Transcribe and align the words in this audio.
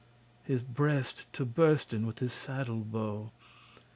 His 0.41 0.63
breast 0.63 1.27
to 1.33 1.45
bursten 1.45 2.07
with 2.07 2.17
his 2.17 2.33
saddle 2.33 2.79
bow. 2.79 3.29